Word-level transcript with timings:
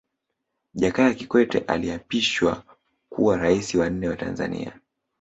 Jakaya 0.73 1.13
Kikwete 1.13 1.59
aliapishwa 1.59 2.63
kuwa 3.09 3.37
Rais 3.37 3.75
wa 3.75 3.89
nne 3.89 4.07
wa 4.09 4.15
Tanzania 4.15 4.79